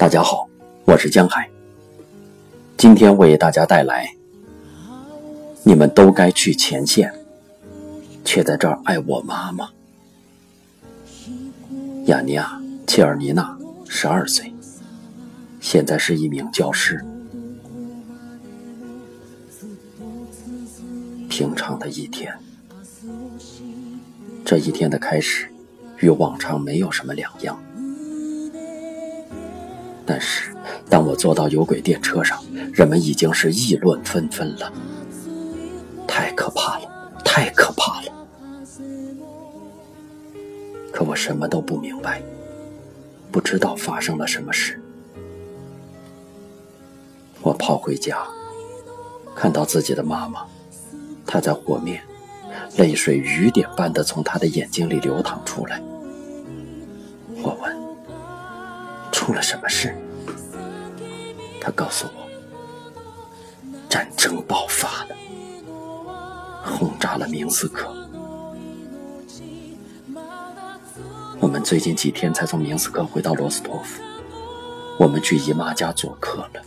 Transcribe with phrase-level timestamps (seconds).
[0.00, 0.48] 大家好，
[0.86, 1.46] 我是江海。
[2.78, 4.10] 今天为大家带来：
[5.62, 7.12] 你们都该去前线，
[8.24, 9.68] 却在这儿爱我妈妈。
[12.06, 13.54] 雅尼亚·切尔尼娜，
[13.90, 14.50] 十二岁，
[15.60, 17.04] 现在是一名教师。
[21.28, 22.34] 平常的一天，
[24.46, 25.46] 这一天的开始
[25.98, 27.62] 与往常没有什么两样。
[30.06, 30.54] 但是，
[30.88, 34.72] 当我坐到有轨电车上，人们已经是议论纷纷了。
[36.06, 38.12] 太可怕了，太可怕了！
[40.92, 42.20] 可我什么都不明白，
[43.30, 44.80] 不知道发生了什么事。
[47.42, 48.26] 我跑回家，
[49.34, 50.44] 看到自己的妈妈，
[51.24, 52.02] 她在和面，
[52.76, 55.80] 泪水雨点般的从她的眼睛里流淌出来。
[57.42, 57.69] 我问。
[59.10, 59.94] 出了什么事？
[61.60, 62.28] 他告诉我，
[63.88, 65.16] 战争爆发了，
[66.64, 67.94] 轰炸了明斯克。
[71.38, 74.02] 我们最近几天才从明斯克回到罗斯托夫，
[74.98, 76.62] 我们去姨妈家做客了。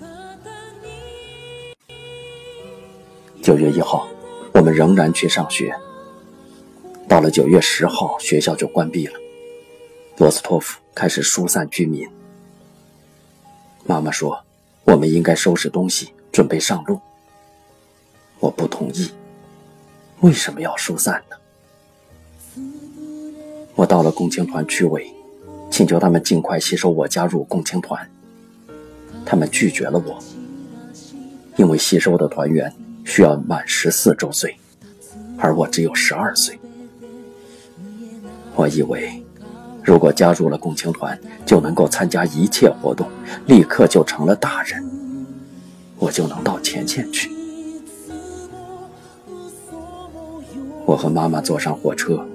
[3.42, 4.08] 九月一号，
[4.54, 5.76] 我们仍然去上学。
[7.08, 9.20] 到了九月十号，学校就关闭了，
[10.18, 12.10] 罗斯托夫开始疏散居民。
[13.86, 14.44] 妈妈说
[14.86, 17.00] ：“我们应该收拾东西，准备上路。”
[18.40, 19.12] 我不同意。
[20.22, 21.36] 为什么要疏散呢？
[23.76, 25.14] 我到了共青团区委，
[25.70, 28.10] 请求他们尽快吸收我加入共青团。
[29.26, 30.18] 他们拒绝了我，
[31.58, 32.74] 因为吸收的团员
[33.06, 34.58] 需要满十四周岁，
[35.38, 36.60] 而我只有十二岁。
[38.56, 39.23] 我以为。
[39.84, 43.08] 如果加入了共青团，就能够参加一切活动，
[43.46, 44.82] 立刻就成了大人，
[46.00, 47.30] 我就能到前线去。
[50.86, 52.26] 我和妈妈坐上火车，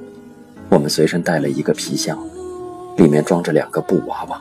[0.69, 2.19] 我们随身带了一个皮箱，
[2.97, 4.41] 里面装着两个布娃娃，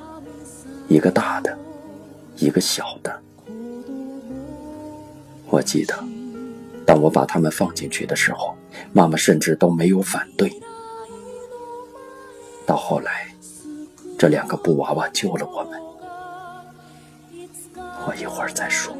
[0.90, 1.58] 一个大的，
[2.36, 3.20] 一个小的。
[5.50, 5.96] 我记得，
[6.86, 8.54] 当我把它们放进去的时候，
[8.92, 10.52] 妈妈甚至都没有反对。
[12.68, 13.26] 到后来，
[14.20, 15.82] 这两个布娃娃救了我们。
[18.06, 18.94] 我一会儿再说。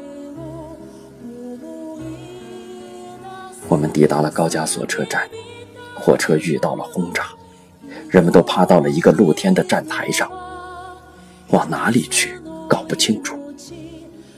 [3.68, 5.28] 我们抵达了高加索车站，
[5.94, 7.26] 火车遇到了轰炸，
[8.08, 10.30] 人们都趴到了一个露天的站台上，
[11.48, 13.36] 往哪里去搞不清楚。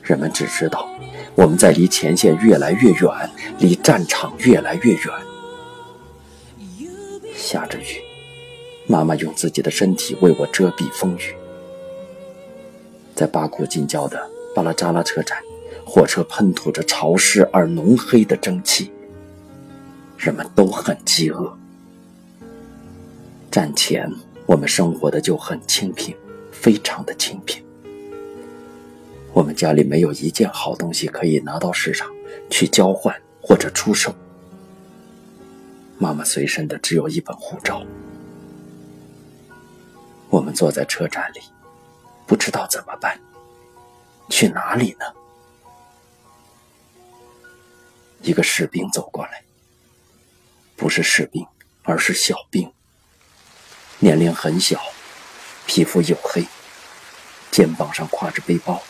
[0.02, 0.90] 人们只知道
[1.36, 3.30] 我们在离前线越来越远，
[3.60, 5.04] 离战场越来越远。
[7.32, 8.09] 下着雨。
[8.90, 11.32] 妈妈用自己的身体为我遮蔽风雨。
[13.14, 14.20] 在巴库近郊的
[14.52, 15.38] 巴拉扎拉车站，
[15.86, 18.90] 火车喷吐着潮湿而浓黑的蒸汽。
[20.18, 21.56] 人们都很饥饿。
[23.48, 24.12] 战前，
[24.44, 26.12] 我们生活的就很清贫，
[26.50, 27.62] 非常的清贫。
[29.32, 32.10] 我们家里没有一件好东西可以拿到市场
[32.50, 34.12] 去交换或者出售。
[35.96, 37.86] 妈妈随身的只有一本护照。
[40.30, 41.42] 我们坐在车站里，
[42.24, 43.20] 不知道怎么办，
[44.28, 45.04] 去哪里呢？
[48.22, 49.42] 一个士兵走过来，
[50.76, 51.44] 不是士兵，
[51.82, 52.72] 而是小兵，
[53.98, 54.80] 年龄很小，
[55.66, 56.46] 皮肤黝黑，
[57.50, 58.80] 肩膀上挎着背包，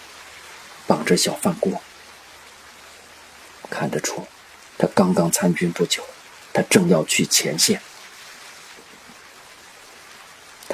[0.87, 1.81] 绑着小饭锅，
[3.71, 4.27] 看得出
[4.77, 6.05] 他刚刚参军不久，
[6.53, 7.81] 他正要去前线。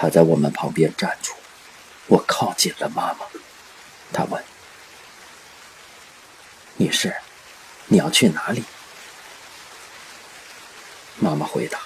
[0.06, 1.33] 他在我们旁边站住，
[2.06, 3.27] 我靠近了妈妈。
[4.12, 4.41] 他问
[6.78, 7.12] ：“女士，
[7.89, 8.62] 你要去哪里？”
[11.19, 11.81] 妈妈回答：“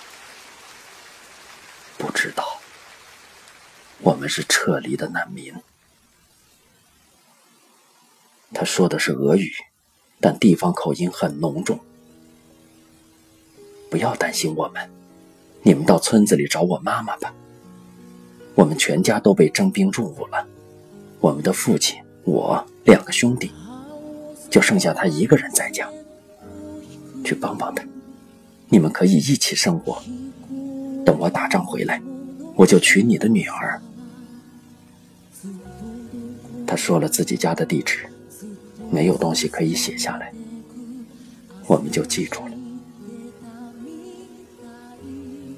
[1.97, 2.61] 不知道。
[4.01, 5.55] 我们是撤离的难民。”
[8.53, 9.51] 他说的是俄语，
[10.21, 11.81] 但地方口音很浓重。
[13.91, 14.91] 不要担心我们，
[15.63, 17.33] 你们到村子里找我妈妈吧。
[18.55, 20.47] 我们全家都被征兵入伍了，
[21.21, 23.51] 我们的父亲、我两个兄弟，
[24.51, 25.89] 就剩下他一个人在家。
[27.23, 27.85] 去帮帮他，
[28.69, 30.03] 你们可以一起生活。
[31.05, 32.01] 等我打仗回来，
[32.57, 33.81] 我就娶你的女儿。
[36.67, 38.07] 他说了自己家的地址，
[38.91, 40.33] 没有东西可以写下来，
[41.67, 42.53] 我们就记住了。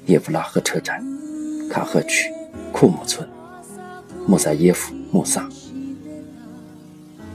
[0.05, 1.01] 叶夫拉赫车站，
[1.69, 2.29] 卡赫区。
[2.71, 3.27] 库姆村，
[4.27, 5.47] 穆萨耶夫，穆萨，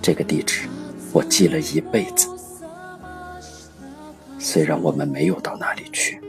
[0.00, 0.68] 这个地址
[1.12, 2.28] 我记了一辈子。
[4.38, 6.20] 虽然我们没有到那里去，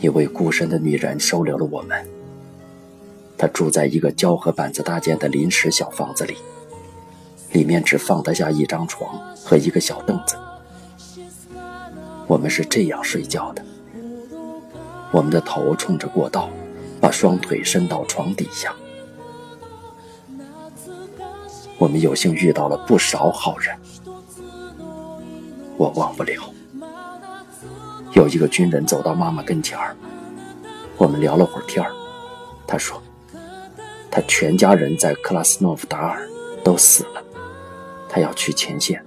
[0.00, 2.06] 一位孤身的女人收留了我们。
[3.38, 6.36] 她住在一个胶合板子搭建的临时小房子里，
[7.52, 10.36] 里面只放得下一张床和一个小凳子。
[12.26, 13.64] 我们是这样睡觉的：
[15.12, 16.50] 我们的头冲着过道，
[17.00, 18.74] 把双腿伸到床底下。
[21.78, 23.76] 我们有幸遇到了不少好人。
[25.76, 26.52] 我忘不了，
[28.14, 29.94] 有一个军人走到妈妈跟前儿，
[30.96, 31.92] 我们聊了会儿天儿。
[32.66, 33.00] 他说，
[34.10, 36.26] 他全家人在克拉斯诺夫达尔
[36.64, 37.22] 都死了，
[38.08, 39.04] 他要去前线。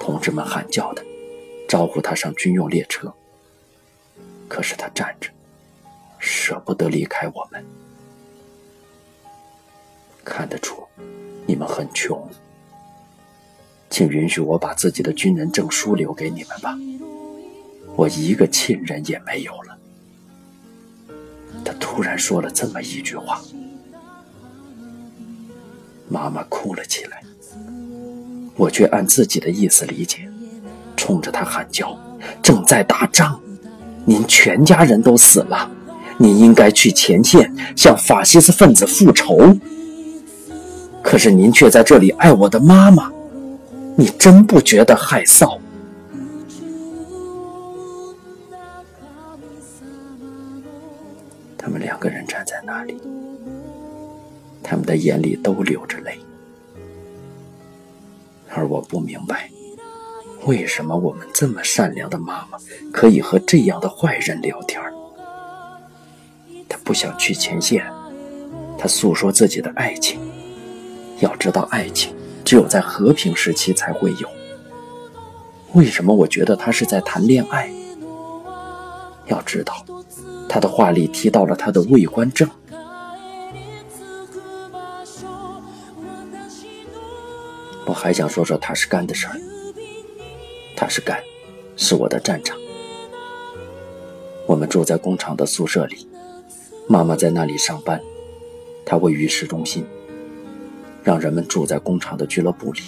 [0.00, 1.02] 同志们喊叫的，
[1.68, 3.12] 招呼他上军用列车。
[4.48, 5.30] 可是他站着，
[6.18, 7.64] 舍不得离开我们。
[10.24, 10.82] 看得出，
[11.46, 12.28] 你们很穷。
[13.90, 16.76] 请允许我把自己的军人证书留给你们吧，
[17.94, 19.78] 我一个亲人也没有了。
[21.64, 23.40] 他突然说了这么一句话，
[26.08, 27.22] 妈妈哭了起来，
[28.56, 30.28] 我却按自己的意思理解，
[30.96, 31.96] 冲着他喊叫
[32.42, 33.40] ：“正在打仗，
[34.04, 35.70] 您全家人都死了，
[36.18, 39.56] 您应该去前线向法西斯分子复仇。
[41.02, 43.10] 可是您却在这里爱我的妈妈。”
[43.96, 45.56] 你真不觉得害臊？
[51.56, 53.00] 他们两个人站在那里，
[54.64, 56.18] 他们的眼里都流着泪，
[58.52, 59.48] 而我不明白，
[60.46, 62.58] 为什么我们这么善良的妈妈
[62.92, 64.80] 可以和这样的坏人聊天？
[66.68, 67.84] 她不想去前线，
[68.78, 70.20] 她诉说自己的爱情。
[71.20, 72.14] 要知道，爱情。
[72.44, 74.28] 只有在和平时期才会有。
[75.72, 77.72] 为什么我觉得他是在谈恋爱？
[79.28, 79.82] 要知道，
[80.46, 82.46] 他的话里提到了他的卫官证。
[87.86, 89.40] 我还想说说塔什干的事儿。
[90.76, 91.22] 塔什干
[91.76, 92.58] 是我的战场。
[94.46, 96.06] 我们住在工厂的宿舍里，
[96.88, 98.00] 妈妈在那里上班，
[98.84, 99.84] 她位于市中心。
[101.02, 102.80] 让人们住在工厂的俱乐部里，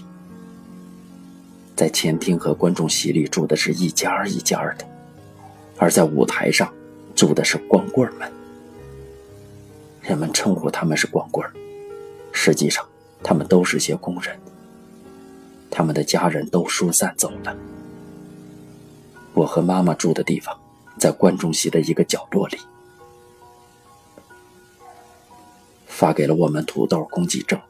[1.77, 4.87] 在前厅和观众席里住的是一家一家的，
[5.77, 6.73] 而在舞台上
[7.15, 8.33] 住的是光棍们。
[10.01, 11.47] 人们称呼他们是光棍
[12.33, 12.83] 实际上
[13.23, 14.35] 他们都是些工人。
[15.71, 17.55] 他们的家人都疏散走了。
[19.37, 20.59] 我和妈妈住的地方
[20.99, 22.59] 在观众席的一个角落里，
[25.87, 27.61] 发给了我们土豆公给证。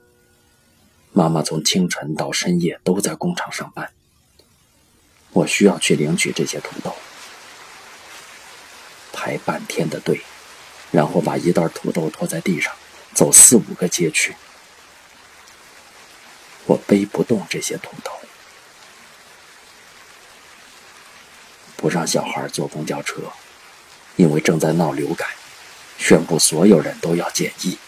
[1.13, 3.91] 妈妈从清晨到深夜都在工厂上班。
[5.33, 6.95] 我需要去领取这些土豆，
[9.13, 10.21] 排半天的队，
[10.93, 12.73] 然后把一袋土豆拖在地上，
[13.13, 14.37] 走四五个街区。
[16.67, 18.13] 我背不动这些土豆，
[21.77, 23.23] 不让小孩坐公交车，
[24.17, 25.29] 因为正在闹流感，
[25.99, 27.79] 宣布所有人都要检疫。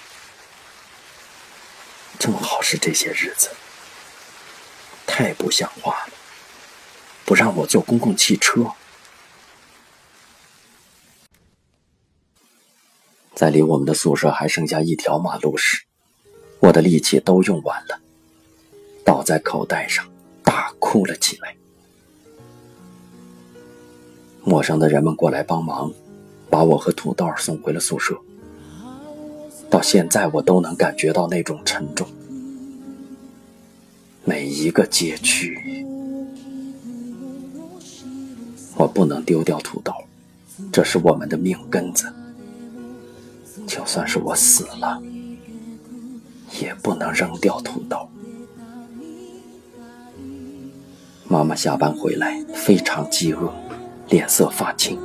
[2.19, 3.51] 正好是这些日子，
[5.07, 6.13] 太不像话了！
[7.25, 8.73] 不让我坐公共汽车，
[13.35, 15.85] 在离我们的宿舍还剩下一条马路时，
[16.59, 18.01] 我的力气都用完了，
[19.05, 20.11] 倒在口袋上
[20.43, 21.58] 大哭了起来。
[24.49, 25.93] 陌生的人们过来帮忙，
[26.49, 28.19] 把我和土豆送回了宿舍。
[29.69, 32.09] 到现在，我都能感觉到那种沉重。
[34.25, 35.85] 每一个街区，
[38.75, 39.93] 我不能丢掉土豆，
[40.73, 42.11] 这是我们的命根子。
[43.67, 45.03] 就算是我死了，
[46.59, 48.09] 也不能扔掉土豆。
[51.29, 53.53] 妈妈下班回来非常饥饿，
[54.09, 54.99] 脸色发青。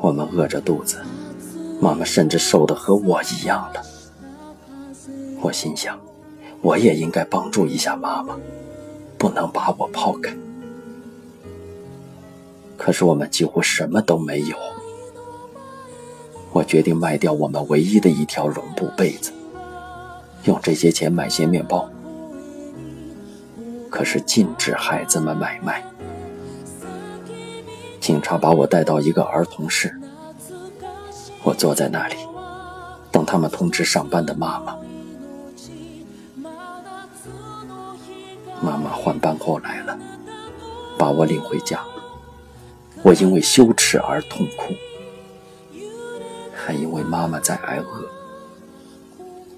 [0.00, 1.00] 我们饿着肚子。
[1.80, 3.82] 妈妈甚至瘦得和我一样了。
[5.40, 5.98] 我心想，
[6.60, 8.36] 我也应该帮助一下妈妈，
[9.18, 10.32] 不能把我抛开。
[12.76, 14.56] 可是我们几乎什么都没有。
[16.52, 19.32] 我决定卖掉我们唯一的一条绒布被子，
[20.44, 21.90] 用这些钱买些面包。
[23.90, 25.84] 可是禁止孩子们买卖。
[28.02, 29.96] 警察把我带到一个儿童室。
[31.44, 32.16] 我坐在那里，
[33.12, 34.76] 等他们通知上班的妈妈。
[38.60, 39.96] 妈妈换班后来了，
[40.98, 41.80] 把我领回家。
[43.04, 44.74] 我因为羞耻而痛哭，
[46.52, 48.10] 还因为妈妈在挨饿。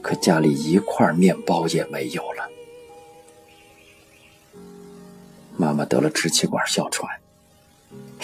[0.03, 2.51] 可家里一块面包也没有了。
[5.57, 7.09] 妈妈得了支气管哮喘，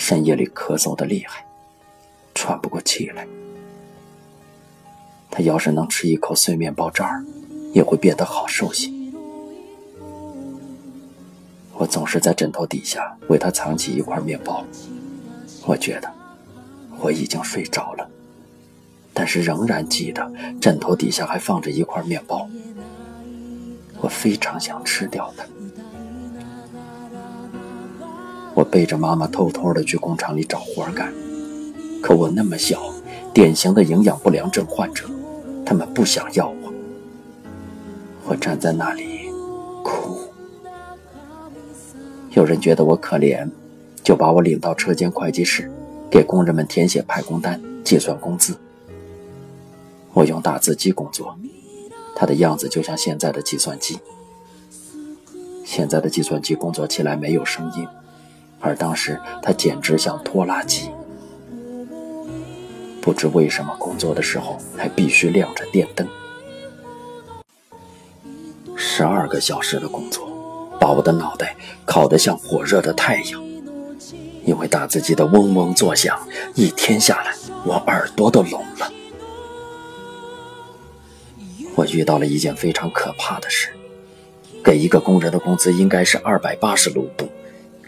[0.01, 1.45] 深夜里咳嗽的厉害，
[2.35, 3.29] 喘不过气来。
[5.31, 7.23] 他要是能吃一口碎面包渣儿，
[7.75, 8.91] 也会变得好受些。
[11.75, 14.65] 我总是在枕头底下为他藏起一块面包。
[15.67, 16.11] 我觉得
[16.99, 18.11] 我已经睡着了，
[19.13, 22.49] 但是仍然记得枕头底下还放着一块面包。
[24.01, 25.45] 我非常想吃掉它。
[28.61, 31.11] 我背着妈妈偷偷的去工厂里找活干，
[32.03, 32.93] 可我那么小，
[33.33, 35.07] 典型的营养不良症患者，
[35.65, 36.71] 他们不想要我。
[38.27, 39.31] 我站在那里
[39.83, 40.19] 哭，
[42.33, 43.49] 有人觉得我可怜。
[44.03, 45.71] 就把我领到车间会计室，
[46.11, 48.57] 给工人们填写派工单、计算工资。
[50.13, 51.35] 我用打字机工作，
[52.15, 54.01] 它的样子就像现在的计算机。
[55.65, 57.87] 现在的计算机工作起来没有声音，
[58.61, 60.91] 而当时他简直像拖拉机。
[63.01, 66.07] 不知为什么，工作的时候还必须亮着电灯。
[68.77, 70.29] 十二个小时的工作，
[70.79, 73.43] 把我的脑袋烤得像火热的太阳。
[74.45, 76.19] 因为打字机的嗡嗡作响，
[76.55, 78.91] 一天下来，我耳朵都聋了。
[81.77, 83.69] 我遇到了一件非常可怕的事：
[84.65, 87.29] 给一个工人的工资应该是二百八十卢布，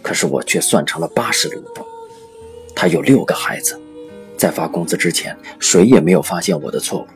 [0.02, 1.86] 可是我却算成了八十卢布。
[2.74, 3.80] 他有六个孩子，
[4.36, 7.06] 在发工资之前，谁也没有发现我的错误。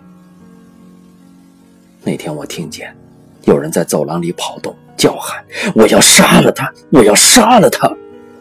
[2.02, 2.96] 那天我听见
[3.44, 6.72] 有人在走廊里跑动、叫喊：“我要杀了他！
[6.90, 7.92] 我要杀了他！”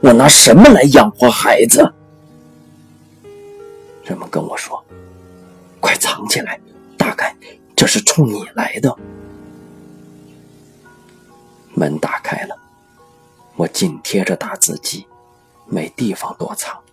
[0.01, 1.91] 我拿什么来养活孩子？
[4.03, 4.83] 人们跟我说
[5.81, 6.59] ：“快藏起来，
[6.95, 7.35] 大概
[7.75, 8.95] 这是冲你来的。”
[11.73, 12.55] 门打开了，
[13.57, 15.07] 我紧贴着打字机，
[15.65, 16.83] 没地方躲藏。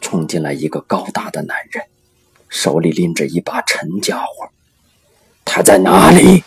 [0.00, 1.84] 冲进来一个高大的男人，
[2.48, 4.50] 手里拎着一把沉家伙。
[5.44, 6.44] 他在哪里？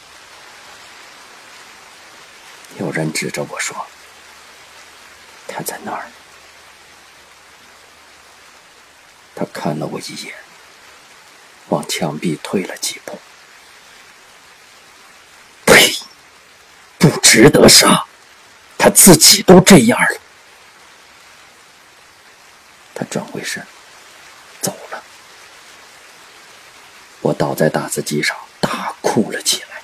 [2.80, 3.76] 有人指着我说。
[5.48, 6.08] 他在那儿。
[9.36, 10.34] 他看了我一眼，
[11.68, 13.20] 往墙壁退了几步。
[15.66, 15.94] 呸！
[16.98, 18.06] 不值得杀，
[18.78, 20.22] 他自己都这样了。
[22.94, 23.62] 他转回身，
[24.62, 25.04] 走了。
[27.20, 29.82] 我倒在打字机上，大哭了起来。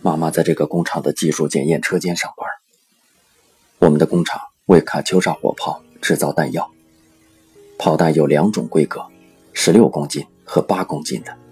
[0.00, 2.48] 妈妈在这个工厂的技术检验车间上班。
[3.78, 6.68] 我们的工厂为卡秋莎火炮制造弹药，
[7.78, 9.06] 炮弹有两种规格：
[9.52, 11.43] 十六公斤和八公斤的。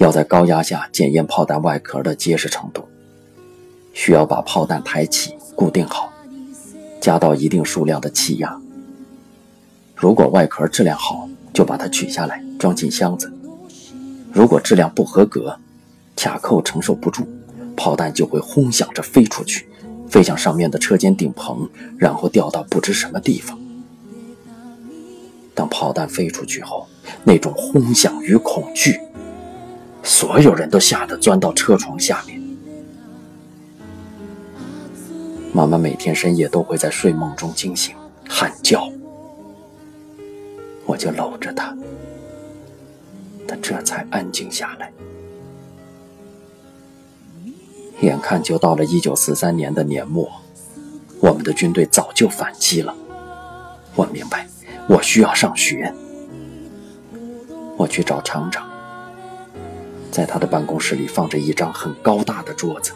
[0.00, 2.88] 要在高压下检验炮弹外壳的结实程度，
[3.92, 6.10] 需要把炮弹抬起固定好，
[7.02, 8.58] 加到一定数量的气压。
[9.94, 13.28] 如果外壳质量好，就把它取下来装进箱子；
[14.32, 15.54] 如果质量不合格，
[16.16, 17.28] 卡扣承受不住，
[17.76, 19.68] 炮弹就会轰响着飞出去，
[20.08, 23.60] 飞向上面的车间顶棚，然后掉到不知什么地方。
[25.54, 26.86] 当炮弹飞出去后，
[27.22, 28.98] 那种轰响与恐惧，
[30.10, 32.42] 所有人都吓得钻到车床下面。
[35.52, 37.94] 妈妈每天深夜都会在睡梦中惊醒，
[38.28, 38.90] 喊叫，
[40.84, 41.76] 我就搂着她，
[43.46, 44.92] 她这才安静下来。
[48.00, 50.28] 眼看就到了一九四三年的年末，
[51.20, 52.92] 我们的军队早就反击了。
[53.94, 54.48] 我明白，
[54.88, 55.94] 我需要上学。
[57.76, 58.69] 我去找厂长，
[60.10, 62.92] 在他的办公室里放着一张很高大的桌子，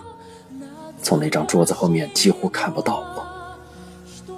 [1.02, 4.35] 从那张桌子后面几乎看不到我。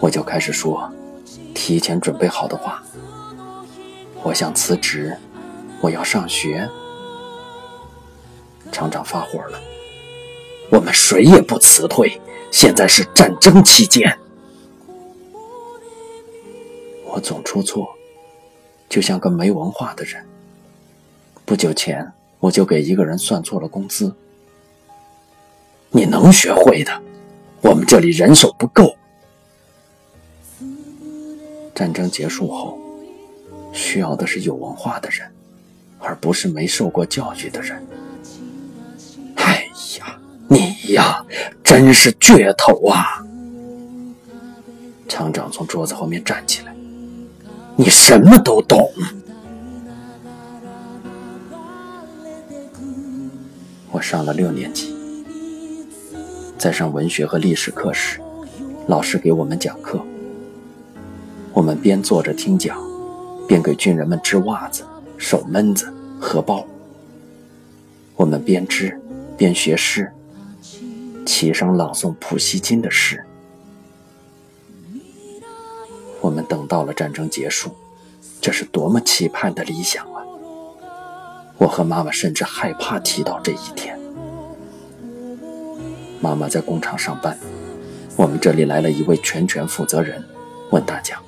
[0.00, 0.90] 我就开始说
[1.54, 2.82] 提前准备好的话。
[4.22, 5.16] 我想辞职，
[5.80, 6.68] 我要上学。
[8.72, 9.60] 厂长发火了。
[10.70, 12.20] 我们谁也不辞退。
[12.50, 14.16] 现在是战争期间，
[17.04, 17.88] 我总出错，
[18.88, 20.24] 就像个没文化的人。
[21.46, 22.10] 不久前，
[22.40, 24.14] 我就给一个人算错了工资。
[25.90, 27.02] 你能学会的，
[27.60, 28.96] 我们这里人手不够。
[31.74, 32.78] 战争结束后，
[33.72, 35.30] 需要的是有文化的人，
[35.98, 37.86] 而不是没受过教育的人。
[39.36, 41.22] 哎呀，你呀，
[41.62, 43.22] 真是倔头啊！
[45.06, 46.74] 厂长从桌子后面站起来
[47.76, 48.90] ：“你什么都懂。”
[53.94, 54.92] 我上了六年级，
[56.58, 58.20] 在上文学和历史课时，
[58.88, 60.04] 老师给我们讲课。
[61.52, 62.76] 我们边坐着听讲，
[63.46, 64.82] 边给军人们织袜子、
[65.16, 66.66] 手闷子、荷包。
[68.16, 69.00] 我们边织
[69.36, 70.12] 边学诗，
[71.24, 73.24] 齐声朗诵普希金的诗。
[76.20, 77.70] 我们等到了战争结束，
[78.40, 80.04] 这是多么期盼的理想！
[81.56, 83.98] 我和妈妈甚至害怕提到这一天。
[86.20, 87.38] 妈妈在工厂上班，
[88.16, 90.24] 我们这里来了一位全权负责人，
[90.70, 91.18] 问大家。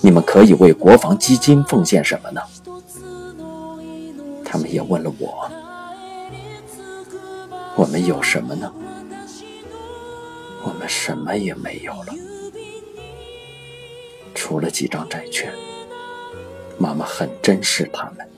[0.00, 2.40] 你们可以为国防基金奉献什么呢？
[4.44, 5.50] 他们也问了我，
[7.76, 8.72] 我们有什么呢？
[10.64, 12.14] 我们什么也没有了，
[14.34, 15.52] 除了几张债券。
[16.78, 18.28] 妈妈很珍视他们。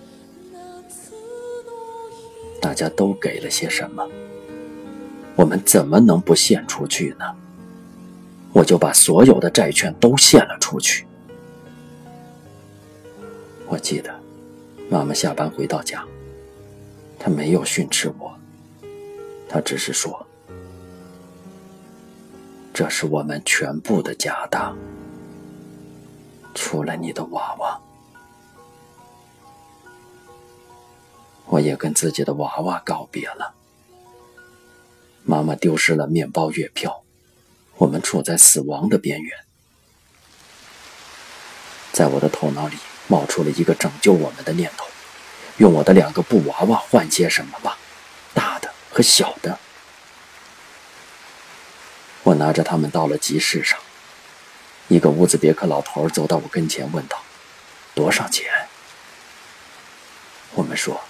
[2.71, 4.09] 大家都给了些什么？
[5.35, 7.25] 我们怎么能不献出去呢？
[8.53, 11.05] 我就把所有的债券都献了出去。
[13.67, 14.15] 我记得，
[14.89, 16.05] 妈妈下班回到家，
[17.19, 18.33] 她没有训斥我，
[19.49, 20.25] 她只是说
[22.73, 24.79] ：“这是我们全部的家当，
[26.55, 27.81] 除了你的娃娃。”
[31.50, 33.54] 我也跟自己的娃娃告别了。
[35.22, 37.03] 妈妈丢失了面包月票，
[37.77, 39.38] 我们处在死亡的边缘，
[41.92, 42.77] 在我的头脑里。
[43.11, 44.87] 冒出了一个拯救我们的念头，
[45.57, 47.77] 用我的两个布娃娃换些什么吧，
[48.33, 49.59] 大的和小的。
[52.22, 53.77] 我拿着它们到了集市上，
[54.87, 57.20] 一个乌兹别克老头走到我跟前问道
[57.96, 58.46] ：“多少钱？”
[60.55, 61.01] 我们说：“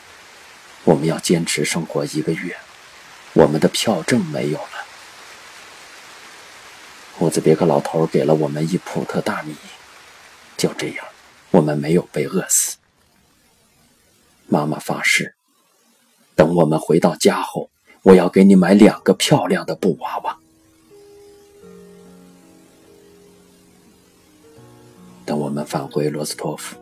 [0.84, 2.56] 我们要坚持生活一个月，
[3.34, 4.86] 我们的票证没有了。”
[7.20, 9.54] 乌兹别克老头给了我们一普特大米，
[10.56, 11.06] 就这样。
[11.50, 12.76] 我们没有被饿死。
[14.46, 15.34] 妈妈发誓，
[16.36, 17.68] 等我们回到家后，
[18.02, 20.38] 我要给你买两个漂亮的布娃娃。
[25.26, 26.76] 等我们返回罗斯托夫，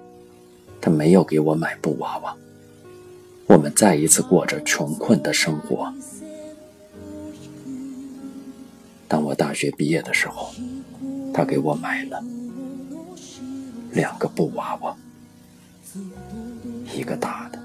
[0.80, 2.36] 他没有给我买布娃娃。
[3.48, 5.92] 我们再一次过着穷困的生活。
[9.08, 10.52] 当我大学毕业的时候
[11.32, 12.22] 他给我买了
[13.92, 14.94] 两个布娃娃
[16.94, 17.58] 一个大的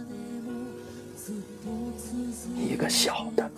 [2.58, 3.52] 一个小的。